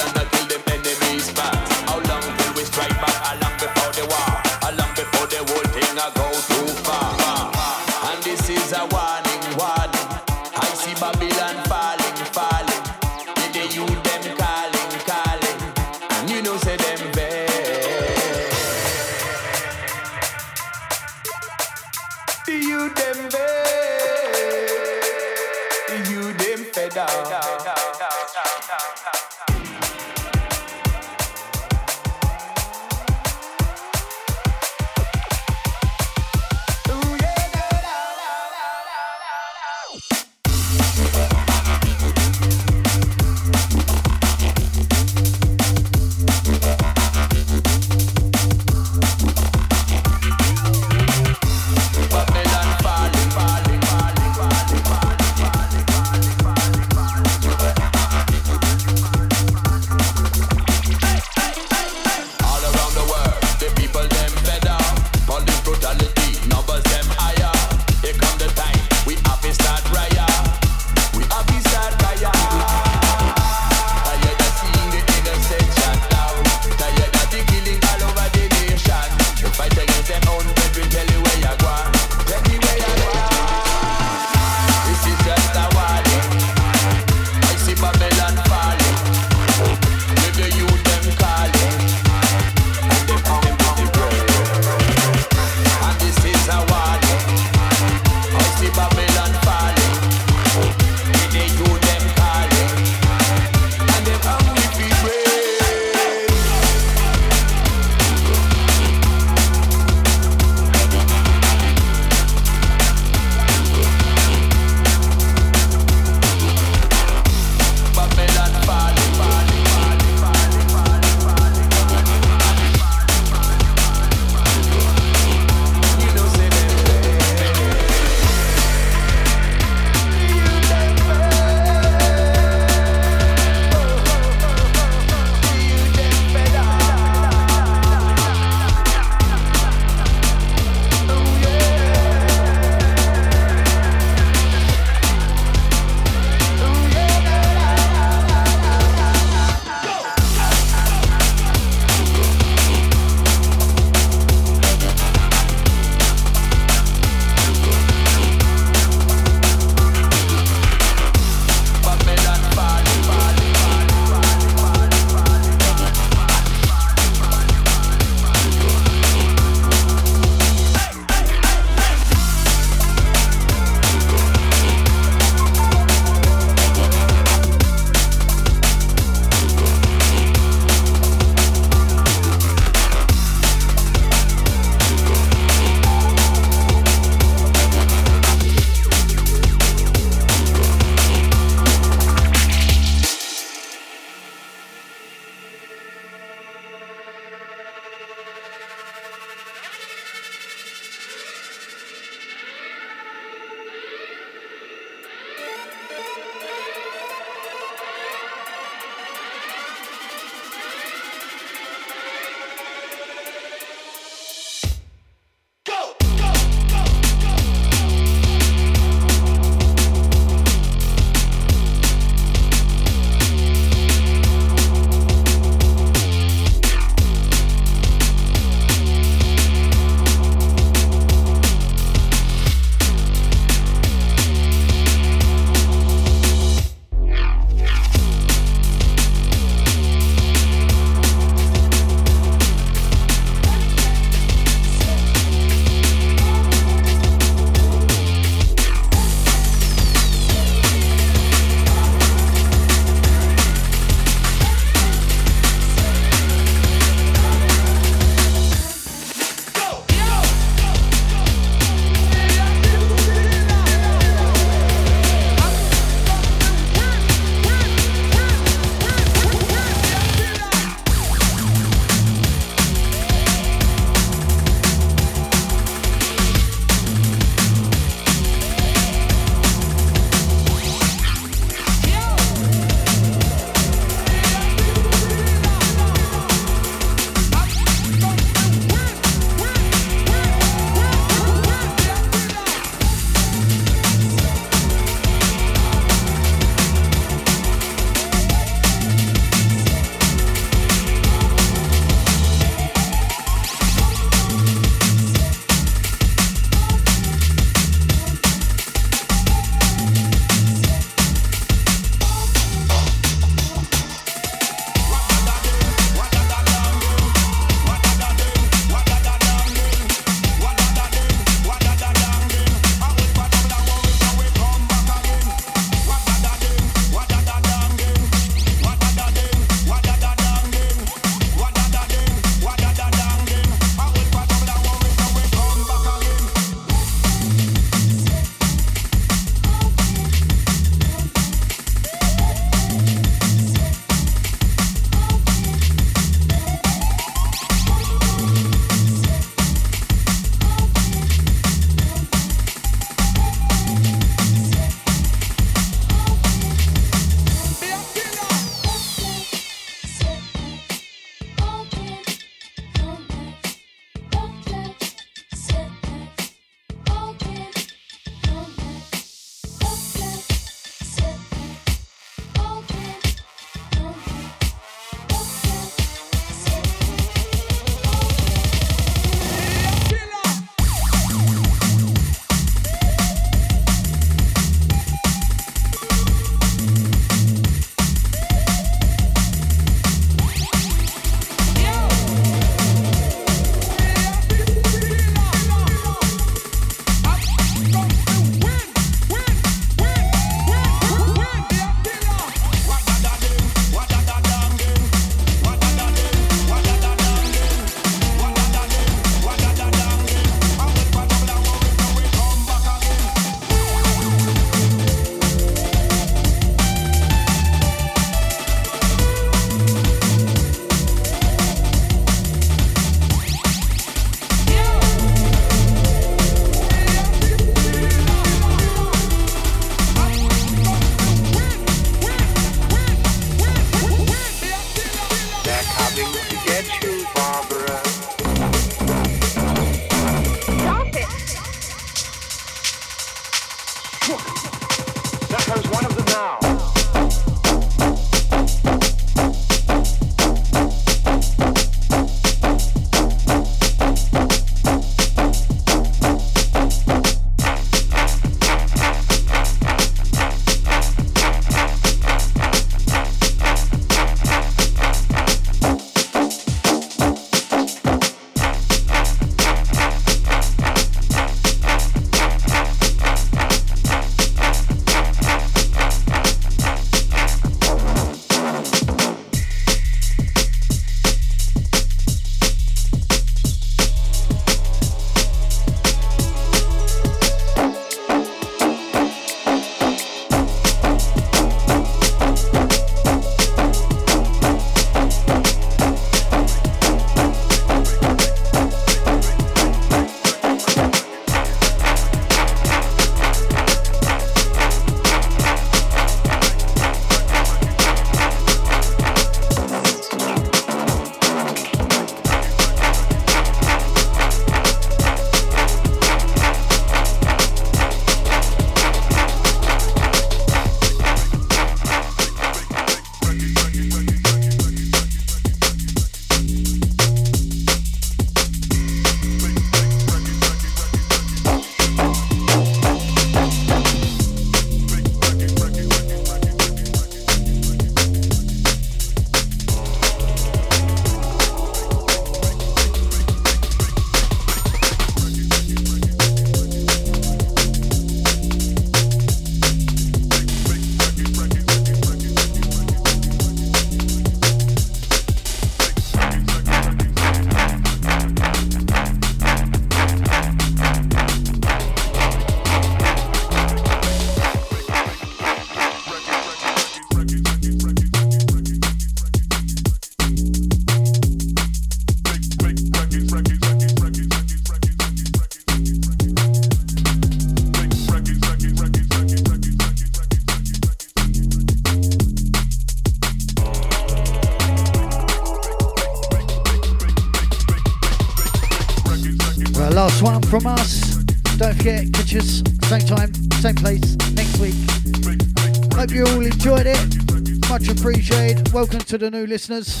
to 599.06 599.18
the 599.18 599.30
new 599.30 599.46
listeners. 599.46 600.00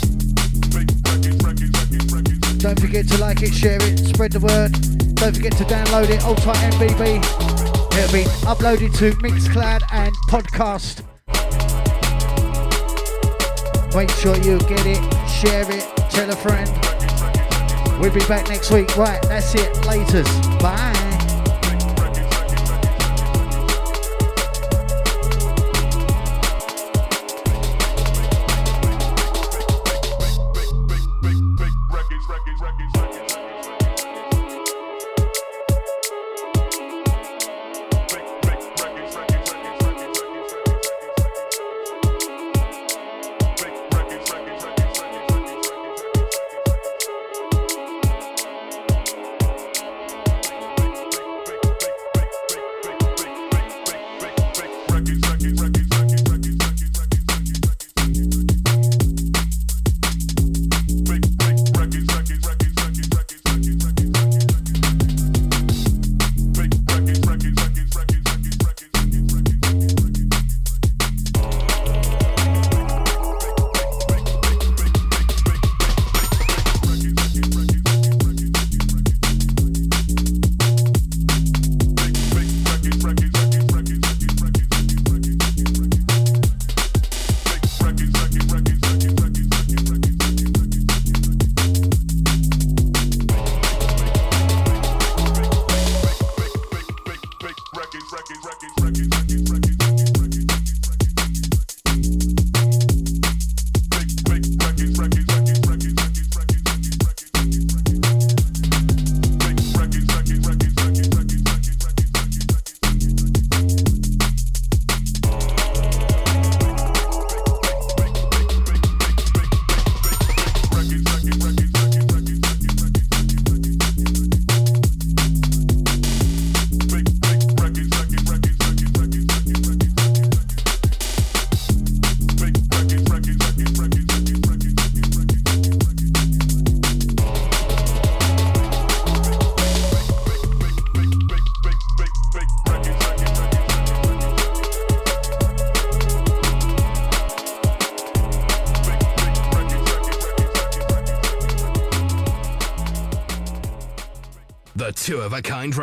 Don't 2.58 2.80
forget 2.80 3.06
to 3.08 3.18
like 3.18 3.42
it, 3.42 3.54
share 3.54 3.78
it, 3.80 3.98
spread 3.98 4.32
the 4.32 4.40
word. 4.40 4.72
Don't 5.14 5.34
forget 5.34 5.52
to 5.58 5.64
download 5.64 6.10
it, 6.10 6.20
Tight 6.42 6.72
MBB. 6.74 7.22
It'll 7.98 8.12
be 8.12 8.24
uploaded 8.46 8.96
to 8.98 9.12
Mixcloud 9.22 9.82
and 9.92 10.12
podcast. 10.28 11.04
Make 13.94 14.10
sure 14.10 14.36
you 14.38 14.58
get 14.60 14.84
it, 14.86 15.28
share 15.28 15.70
it, 15.70 16.10
tell 16.10 16.28
a 16.30 16.36
friend. 16.36 16.68
We'll 18.00 18.12
be 18.12 18.26
back 18.26 18.48
next 18.48 18.72
week. 18.72 18.96
Right, 18.96 19.22
that's 19.22 19.54
it. 19.54 19.72
Laters. 19.84 20.60
Bye. 20.60 21.05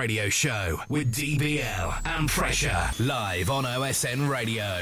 Radio 0.03 0.27
Show 0.27 0.81
with 0.89 1.15
DBL 1.15 2.05
and 2.05 2.27
Pressure 2.27 2.89
live 2.99 3.49
on 3.49 3.63
OSN 3.63 4.29
Radio. 4.29 4.81